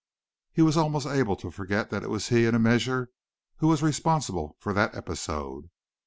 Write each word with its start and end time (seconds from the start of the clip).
He 0.51 0.63
was 0.63 0.77
almost 0.77 1.05
able 1.05 1.35
to 1.35 1.51
forget 1.51 1.91
that 1.91 2.01
it 2.01 2.09
was 2.09 2.29
he 2.29 2.47
in 2.47 2.55
a 2.55 2.57
measure 2.59 3.11
who 3.57 3.67
was 3.67 3.83
responsible 3.83 4.55
for 4.59 4.73
that 4.73 4.95
episode. 4.95 5.69